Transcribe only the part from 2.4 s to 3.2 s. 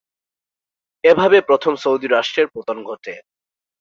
পতন ঘটে।